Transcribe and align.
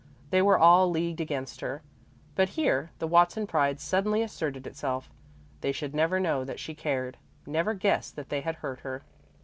They 0.31 0.41
were 0.41 0.57
all 0.57 0.89
leagued 0.89 1.21
against 1.21 1.61
her. 1.61 1.83
But 2.33 2.49
here 2.57 2.89
the 2.97 3.05
Watson 3.05 3.45
pride 3.45 3.79
suddenly 3.79 4.23
asserted 4.23 4.65
itself 4.65 5.11
they 5.59 5.71
should 5.71 5.93
never 5.93 6.19
know 6.19 6.43
that 6.43 6.59
she 6.59 6.73
cared, 6.73 7.17
never 7.45 7.75
guess 7.75 8.09
that 8.09 8.29
they 8.29 8.41
had 8.41 8.55
hurt 8.55 8.79
her. 8.79 9.03